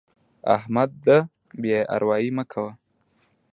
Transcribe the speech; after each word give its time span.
احمده! 0.55 1.17
بد 1.61 1.71
اروايي 1.95 2.29
مه 2.37 2.43
کوه. 2.51 2.71